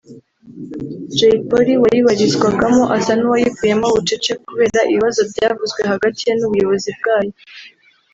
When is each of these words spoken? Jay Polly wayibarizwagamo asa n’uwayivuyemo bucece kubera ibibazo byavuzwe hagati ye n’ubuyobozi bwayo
Jay 1.17 1.35
Polly 1.49 1.73
wayibarizwagamo 1.83 2.83
asa 2.97 3.11
n’uwayivuyemo 3.17 3.87
bucece 3.95 4.31
kubera 4.45 4.79
ibibazo 4.91 5.21
byavuzwe 5.31 5.81
hagati 5.91 6.19
ye 6.27 6.33
n’ubuyobozi 6.35 6.89
bwayo 6.99 7.33